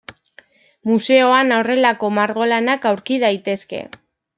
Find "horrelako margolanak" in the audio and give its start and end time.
1.59-2.93